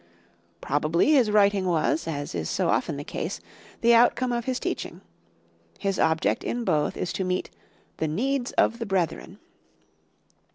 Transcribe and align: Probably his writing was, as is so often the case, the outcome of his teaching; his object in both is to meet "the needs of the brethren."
Probably 0.61 1.11
his 1.11 1.29
writing 1.29 1.67
was, 1.67 2.07
as 2.07 2.33
is 2.33 2.49
so 2.49 2.69
often 2.69 2.97
the 2.97 3.03
case, 3.03 3.39
the 3.81 3.93
outcome 3.93 4.31
of 4.31 4.45
his 4.45 4.59
teaching; 4.59 5.01
his 5.77 5.99
object 5.99 6.43
in 6.43 6.63
both 6.63 6.97
is 6.97 7.13
to 7.13 7.23
meet 7.23 7.51
"the 7.97 8.07
needs 8.07 8.51
of 8.53 8.79
the 8.79 8.87
brethren." 8.87 9.37